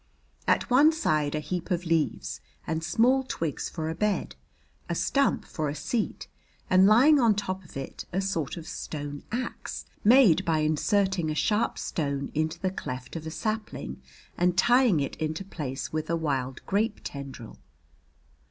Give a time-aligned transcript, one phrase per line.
[0.47, 4.35] At one side a heap of leaves and small twigs for a bed,
[4.89, 6.27] a stump for a seat,
[6.71, 11.35] and lying on top of it a sort of stone axe, made by inserting a
[11.35, 14.01] sharp stone into the cleft of a sapling
[14.39, 17.59] and tying it into place with a wild grape tendril.